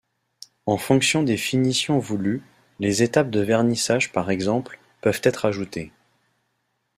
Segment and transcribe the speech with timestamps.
[0.65, 2.41] En fonction des finitions voulues,
[2.79, 5.91] des étapes de vernissage par exemple, peuvent être ajoutées.